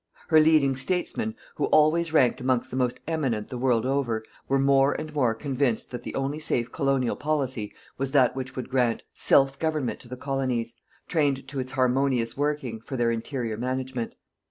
Her 0.29 0.39
leading 0.39 0.75
statesmen, 0.75 1.35
who 1.57 1.65
always 1.65 2.11
ranked 2.11 2.41
amongst 2.41 2.71
the 2.71 2.75
most 2.75 2.99
eminent 3.07 3.49
the 3.49 3.57
world 3.59 3.85
over, 3.85 4.23
were 4.47 4.57
more 4.57 4.93
and 4.93 5.13
more 5.13 5.35
convinced 5.35 5.91
that 5.91 6.01
the 6.01 6.15
only 6.15 6.39
safe 6.39 6.71
colonial 6.71 7.15
policy 7.15 7.71
was 7.99 8.11
that 8.11 8.35
which 8.35 8.55
would 8.55 8.67
grant 8.69 9.03
"self 9.13 9.59
government" 9.59 9.99
to 9.99 10.07
the 10.07 10.17
colonies, 10.17 10.73
trained 11.07 11.47
to 11.49 11.59
its 11.59 11.73
harmonious 11.73 12.35
working, 12.35 12.81
for 12.81 12.97
their 12.97 13.11
interior 13.11 13.57
management. 13.57 14.15